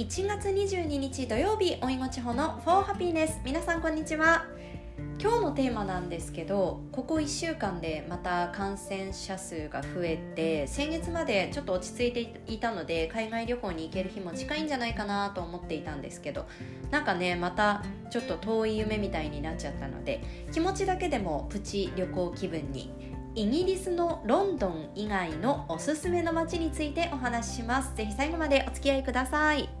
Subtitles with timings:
[0.00, 4.46] 1月22日土曜日おいご地方の For Happiness 皆さんこんにちは。
[5.20, 16.46] 今日のテーマなんですけどここ1週間でまた感染者数が増えて先月までちょっと落ち着いていたので海外旅行に行ける日も近いんじゃないかなと思っていたんですけど
[16.90, 22.90] なんかねまたちょっと遠い夢みたいになっちゃったので気持ちだけでもプチ旅行気分に
[23.34, 27.94] イギリスのロンドン以外のおすすめの街についてお話しします。
[27.94, 29.79] ぜひ最後までお付き合いください。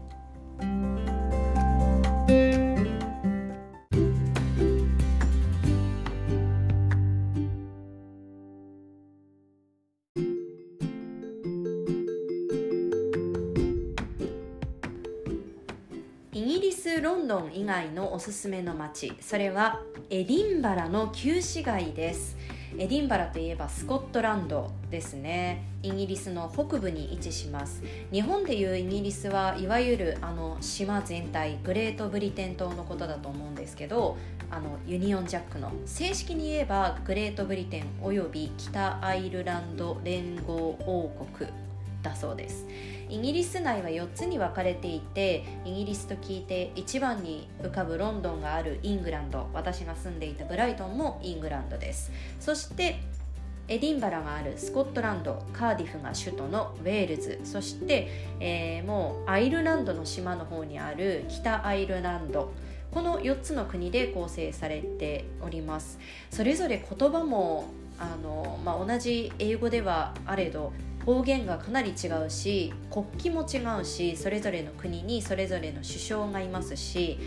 [17.00, 22.36] ロンドン以外のおすすめの街それはエディンバラの旧市街です。
[22.78, 25.64] エディンバラといえばスコットランドですね。
[25.82, 27.82] イギリスの北部に位置します。
[28.12, 34.16] 日本でいうイギリスはいわゆるあの島全体グレートブリテン島のことだと思うんですけど
[34.50, 35.72] あのユニオンジャックの。
[35.86, 40.54] 正式に言えばグレートブリテンおよび北アイルランド連合
[40.86, 41.50] 王国。
[42.02, 42.66] だそうです。
[43.08, 52.12] イギリス内は4つに分かれていてイギリスと聞いて一番に浮かぶロンドンがあるイングランド私が住んでいたブライトンもイングランドです。
[52.38, 53.00] そして
[53.68, 57.40] エディンバラがあるスコットランドカーディフが首都のウェールズ。
[57.44, 58.08] そして、
[58.40, 62.52] えー、もうアイルランドの島の方にある北アイルランド。
[62.92, 65.98] この4つの国で構成されております。
[66.30, 70.72] それぞれ言葉もあの、まあ、同じ英語ではあれど
[71.04, 77.18] 方言がかなり違うし国旗も違うしそれぞれの国にそれぞれの首相がいますし、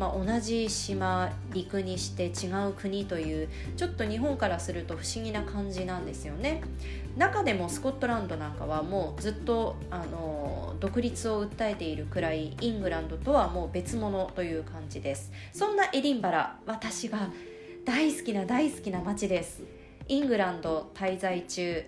[0.00, 6.62] まあ、同じ島陸にして違う国というちょっと日本からすると不思議な感じなんですよね。
[7.18, 15.32] 中でもスコットランドなんかはもうずっとあの独立を訴えているくらいイングランドとはもう別物という感じです。
[15.52, 17.28] そんなエディンバラ私が
[17.84, 19.62] 大好きな大好きな街です。
[20.08, 21.84] イングランド滞在中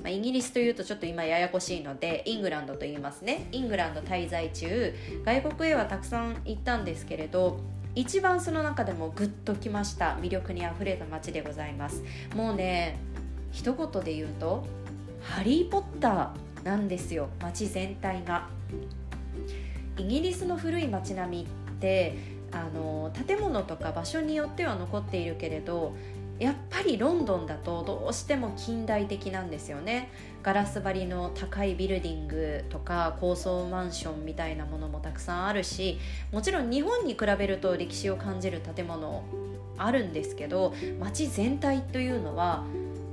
[0.00, 3.46] まあ、イギリスというとちょっと今ややこしいのでイングランドと言いますね。
[3.52, 4.94] イングランド滞在中
[5.24, 7.60] 外国へはたくさん行ったんですけれど
[7.94, 12.02] 一番その中でもグッときました魅力にあふれた街でございます。
[12.34, 12.98] もうね
[13.52, 14.64] 一言で言うと
[15.22, 18.48] 「ハリー・ポッター」なんですよ街全体が。
[19.98, 22.16] イギリスの古い街並みって
[22.50, 25.94] あの建物とか場所によっては残っているけれど
[26.42, 30.10] やっぱりロンドンだとどうしても近代的なんですよね。
[30.42, 36.00] ガラス張りの高いビルディングとか高層マンションみたいなものもたくさんあるし
[36.32, 39.22] もちろん日本に比べると歴史を感じる建物
[39.78, 42.64] あるんですけど街全体というのは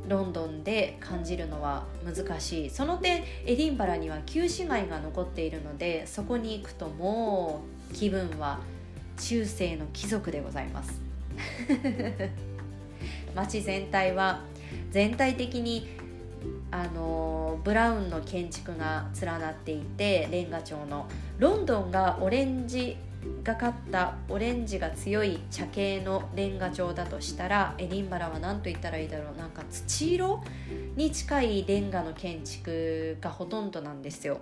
[0.07, 2.69] ロンドンで感じるのは難しい。
[2.71, 8.59] その点エディンバラには旧市街が残っているのでそこに行くともう気分は
[9.17, 10.99] 中世の貴族でございます。
[13.35, 14.41] 街全体は
[14.91, 15.87] 全体的に
[16.71, 21.07] あのブラウンの建築が連なっていてレンガ調の
[21.37, 22.97] ロンドンがオレンジ
[23.43, 30.41] がかったオレンジが強い茶系のレンガ調だとしたらエディンバラは何と言ったらいいだろうなんか土色
[30.95, 34.39] に近いレンガの建築がほとんどなんですよ。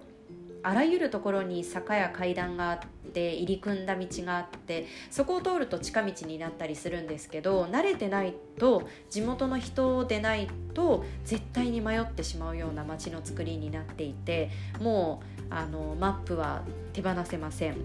[0.68, 2.80] あらゆるところに坂や階段があっ
[3.14, 14.50] て入り組んだ道があってそこを通ると近道になったりするんですけど慣れてないと地元の人でないと絶対に迷ってしまうような街の作りになっていて
[14.82, 17.78] もうあのマップは手放せません。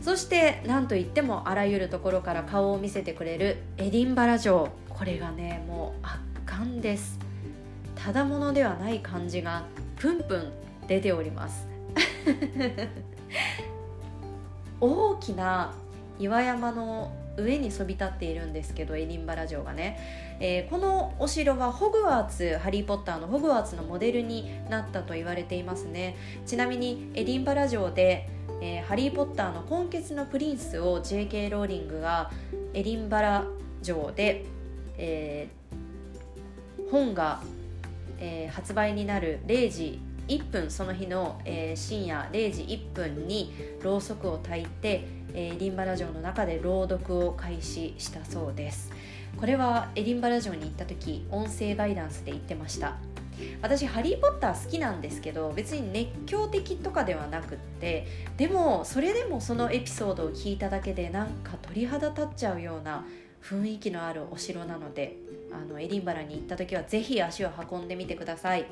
[0.00, 7.20] そして何といってもあらゆるところから顔を見せてくれるエディンバラ城これがねもう圧巻です
[7.94, 10.52] ただものではない感じがプンプン
[10.92, 11.66] 出ております
[14.80, 15.72] 大きな
[16.18, 26.14] 岩山の上にそび立っているんですけどエディンバラ城がね、えー、このお城はホグワーツハリー・ポッターのホグワーツのモデルになったと言われていますね
[26.44, 28.28] ちなみにエディンバラ城で、
[28.60, 31.48] えー、ハリー・ポッターの今月のプリンスを J.K.
[31.48, 32.30] ローリングが
[32.74, 33.46] エディンバラ
[33.82, 34.44] 城で、
[34.98, 37.40] えー、本が、
[38.18, 43.52] え発売になる0時1分その日の、えー、深夜0時1分に
[43.82, 45.04] ろうそくを焚いて、
[45.34, 48.90] えー、エディンバラ城の中で朗読を開始したそうです。
[49.36, 52.96] これはエディンバラ城に行った時音声ガイダンスで言ってました。
[53.60, 63.04] 私ハリー・ポッター好きなんですけど別に熱狂的とかではなくってでもそれでもそのエピソードを聞いただけでなんか鳥肌立っちゃうような
[63.42, 65.16] 雰囲気のあるお城なので
[65.50, 68.66] あのエディンバラに行った時は是非足を運んでみてください。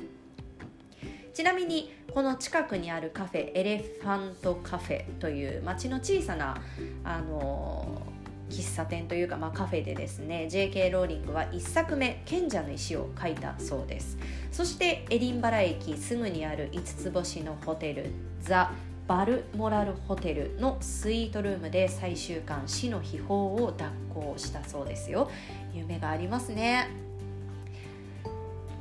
[1.40, 6.60] ちなみにこの近くにあるカフェエレファントカフェという町の小さな
[7.02, 8.02] あの
[8.50, 10.90] 喫茶店というか、まあ、カフェでですね J.K.
[10.90, 14.18] ローリングは1作目「賢者の石」を書いたそうです
[14.52, 18.10] そしてエディンバラ駅すぐにある5つ星のホテル
[18.42, 18.72] ザ・
[19.08, 25.30] バルモラルホテルのスイートルームで最終巻死の秘宝を脱行したそうですよ
[25.72, 27.09] 夢がありますね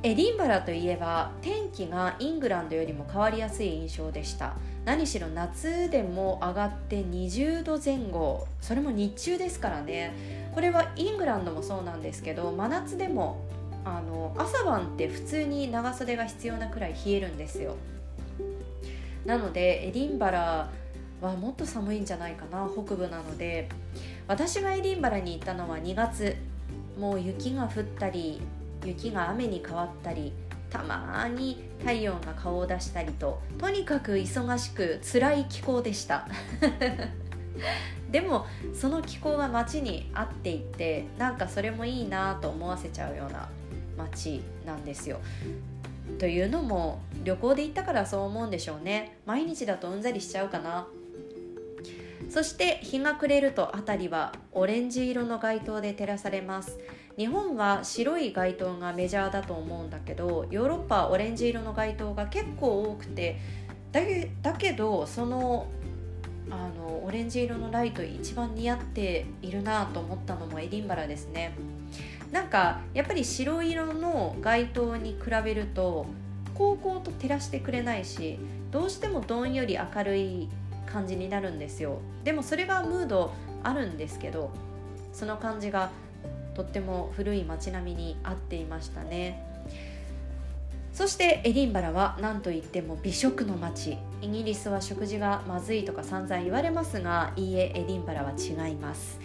[0.02, 4.54] エディンバラといえば天気がイングランドよりも変わりやすい印象でした。
[4.86, 8.46] 何しろ夏でも上がって20度前後。
[8.62, 10.50] それも日中ですからね。
[10.54, 13.44] これはイングランドもそうなんですけど真夏でも
[13.84, 17.76] あの朝晩って普通に長袖が必要なくらい冷えるんですよ。
[19.26, 20.70] なのでエディンバラ
[21.20, 23.68] はもっと寒いんじゃないかな北部なので。
[24.26, 26.36] 私がエディンバラに行ったのは2月。
[26.98, 28.40] もう雪が降ったり
[28.84, 30.32] 雪が雨に変わったり
[30.70, 36.28] たまに太陽が顔を出したりととにかく忙しく辛い気候でした。
[38.10, 43.48] でもその気候が街に合っていてなんかそれもいいなと思わせちゃうような
[43.96, 45.20] 街なんですよ。
[46.18, 49.18] というのも旅行で行ったからそう思うんでしょうね。
[49.26, 50.86] 毎日だとうんざりしちゃうかな。
[52.28, 56.78] そして日が暮れると辺りはオレンジ色の街灯で照らされます。
[57.20, 63.38] 日本は白い街灯がメジャーだと思うんだけどヨーロッパはオレンジ色の街灯が結構多くて
[63.92, 65.66] だけだけどその
[66.48, 71.52] あのオレンジ色のライト一番似合っているなと思ったのもエディンバラですね。
[72.32, 76.06] なんかやっぱり白色の街灯に比べると
[76.54, 78.38] 高校と照らしてくれないし
[78.70, 80.48] どうしてもどんより明るい
[80.86, 81.98] 感じになるんですよ。
[82.24, 83.30] でもそれがムード
[83.62, 84.50] あるんですけど
[85.12, 85.90] その感じが
[86.54, 89.46] とっても古い街並みに合っていましたね。
[90.92, 93.96] そしてエディンバラは何といっても美食の街。
[94.20, 99.18] イギリスは食事がまずいとか散々言われますがいいえエディンバラは違います。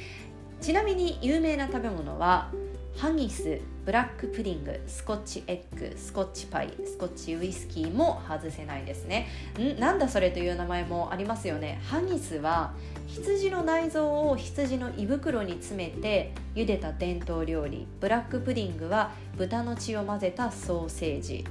[0.62, 2.52] ちなみに有名な食べ物は
[2.98, 9.28] ハギスブラックプディングスコッチエッグスコッチパイスコッチウイスキーも外せないですね。
[9.60, 9.78] ん？
[9.78, 11.82] なんだそれという名前もありますよね。
[11.84, 12.74] ハギスは
[13.06, 17.86] 羊の内臓を羊の胃袋に詰めて茹でた伝統料理。
[18.00, 21.46] ブラックプディングは豚の血を混ぜたソーセージ。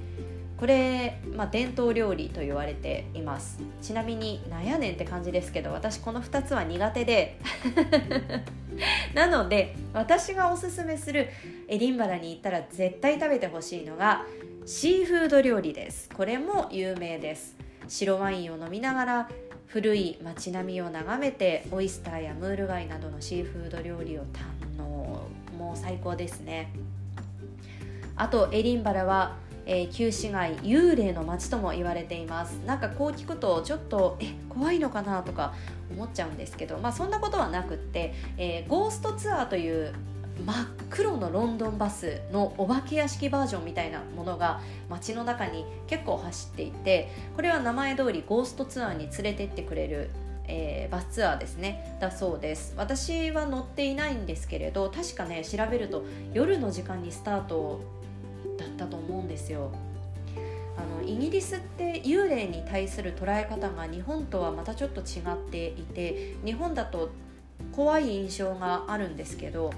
[0.56, 3.60] これ、まあ、伝統料理と言われています。
[3.82, 7.38] ちなみになんやねんって感じですけど私この2つは苦手で。
[9.14, 11.28] なので私がおすすめする
[11.68, 14.24] エディンバラに行ったら絶対食べてほしいのが
[14.66, 16.08] シーフード料理です。
[16.14, 17.56] これも有名です。
[17.86, 19.30] 白ワインを飲みながら
[19.66, 24.84] 古い街並みを眺めてオイスターやムール貝などのシーフード料理を堪能。
[25.58, 26.70] もう最高ですね。
[28.16, 29.36] あとエディンバラは
[29.66, 32.52] えー、旧市街幽霊の街とも言われています。
[32.66, 35.54] なんかこう聞くとちょっとえ怖いのかなとか
[35.90, 39.94] 思っちゃうんですけどまあそんなことはなくって、えー、ゴーストツアーという
[40.44, 50.10] 真っ黒のロンドンバスのお化け屋敷バージョンみたいなものが街の中に結構走っていてこれは名前通りゴーストツアーに連れてってくれる
[50.46, 51.96] えー、バスツアーですね。
[52.00, 52.74] だそうです。
[52.76, 57.80] 私は乗っていないんですけれど確かね調べると夜の時間にスタート
[58.56, 59.70] だったと思うんですよ。
[60.76, 67.10] あのイギリスって幽霊に対する捉え方が日本とはまたちょっと違っていて日本だと
[67.70, 69.72] 怖い印象があるんですけど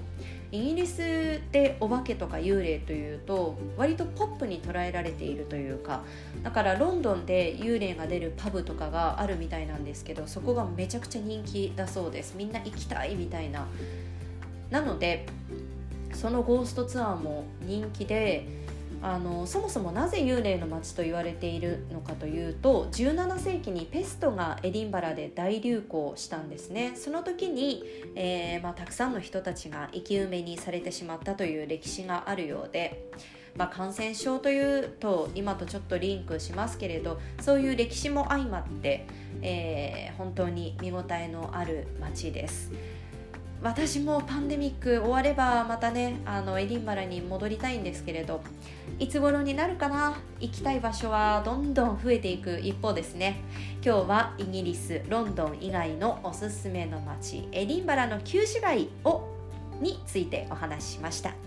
[0.51, 6.03] イギリスでお化けとか幽霊というと割とポップに捉えられているというか
[6.41, 13.67] だからロンドンで幽霊が出るパブとかがあるみたいなんですけどそこがめちゃくちゃ人気だそうですみんな行きたいみたいな
[14.69, 15.25] なので
[16.13, 18.47] そのゴーストツアーも人気で
[19.01, 27.83] あのそもそもなぜ幽霊の街と言われているのかというと17世紀にペストがエディンバラで大流行したんですねその時に、
[28.15, 33.09] えー、まあ、たくさんの人たちが生き埋めにされてしまったという歴史があるようで、
[33.55, 39.05] まあ、感染症というと今とちょっとリンクしますけれどそういう歴史も相まって、
[39.41, 42.71] えー、本当に見応えのある街です。
[43.63, 48.41] 私もパンデミック終わればまたねあのエディンバラに戻りたいんですけれど
[48.99, 50.15] いつ頃になるかな？
[50.39, 53.41] 行きたい場所はどんどん増えていく一方ですね
[53.83, 59.27] 今日はイギリスロンドン以外のおすすめの街エディンバラの旧市街を
[59.81, 61.46] についてお話ししました。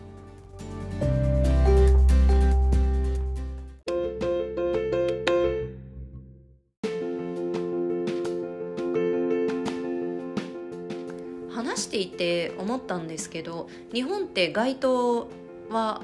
[12.01, 15.29] していて思ったんですけど日本って街灯
[15.71, 16.03] は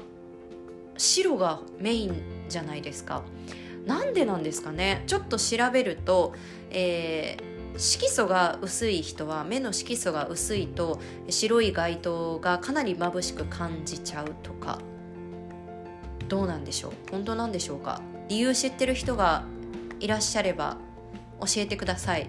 [0.97, 3.23] 白がメインじゃないですか。
[3.85, 5.03] なんでなんですかね。
[5.07, 6.33] ちょっと調べると、
[6.71, 10.99] えー、色素が薄い人は目の色素が薄いと
[11.29, 14.79] 白い街灯がかなり眩しく感じちゃうとか。
[16.27, 16.91] どうなんでしょう。
[17.11, 18.01] 本当なんでしょうか。
[18.27, 19.45] 理由知ってる人が
[19.99, 20.77] いらっしゃれば
[21.39, 22.27] 教えてください。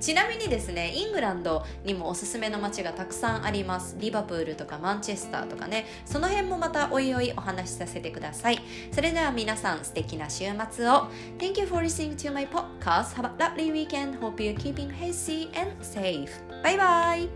[0.00, 8.60] ちなみにですねイングランドにもおすすめの街がたくさんありますリバプールとかマンチェスターとかねその辺もまたおいおいお話しさせてください
[8.92, 11.08] それでは皆さん素敵な週末を
[11.38, 15.50] Thank you for listening to my podcast Have a lovely weekend Hope you're keeping healthy
[15.58, 16.30] and safe
[16.62, 17.28] Bye bye